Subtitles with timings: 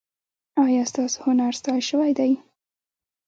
[0.63, 2.31] ایا ستاسو هنر ستایل شوی دی؟